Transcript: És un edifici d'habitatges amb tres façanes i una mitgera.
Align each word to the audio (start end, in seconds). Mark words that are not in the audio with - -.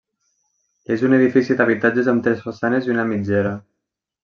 És 0.95 1.03
un 1.09 1.15
edifici 1.17 1.59
d'habitatges 1.59 2.11
amb 2.15 2.25
tres 2.29 2.43
façanes 2.47 2.91
i 2.91 2.95
una 2.97 3.07
mitgera. 3.13 3.55